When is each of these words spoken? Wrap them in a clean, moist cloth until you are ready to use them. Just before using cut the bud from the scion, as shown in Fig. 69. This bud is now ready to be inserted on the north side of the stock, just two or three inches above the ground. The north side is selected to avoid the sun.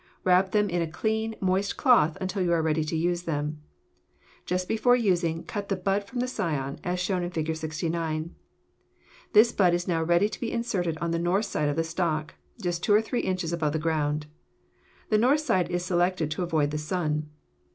Wrap 0.23 0.49
them 0.49 0.67
in 0.67 0.81
a 0.81 0.89
clean, 0.89 1.35
moist 1.41 1.77
cloth 1.77 2.17
until 2.19 2.41
you 2.41 2.51
are 2.53 2.61
ready 2.63 2.83
to 2.83 2.95
use 2.95 3.21
them. 3.21 3.61
Just 4.47 4.67
before 4.67 4.95
using 4.95 5.43
cut 5.43 5.69
the 5.69 5.75
bud 5.75 6.05
from 6.05 6.21
the 6.21 6.27
scion, 6.27 6.79
as 6.83 6.99
shown 6.99 7.21
in 7.21 7.29
Fig. 7.29 7.55
69. 7.55 8.33
This 9.33 9.51
bud 9.51 9.75
is 9.75 9.87
now 9.87 10.01
ready 10.01 10.27
to 10.27 10.39
be 10.39 10.51
inserted 10.51 10.97
on 10.97 11.11
the 11.11 11.19
north 11.19 11.45
side 11.45 11.69
of 11.69 11.75
the 11.75 11.83
stock, 11.83 12.33
just 12.59 12.83
two 12.83 12.95
or 12.95 13.01
three 13.03 13.19
inches 13.21 13.53
above 13.53 13.73
the 13.73 13.77
ground. 13.77 14.25
The 15.09 15.19
north 15.19 15.41
side 15.41 15.69
is 15.69 15.85
selected 15.85 16.31
to 16.31 16.41
avoid 16.41 16.71
the 16.71 16.79
sun. 16.79 17.29